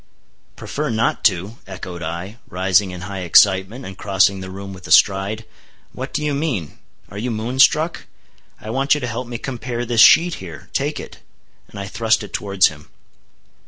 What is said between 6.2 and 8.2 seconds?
you mean? Are you moon struck?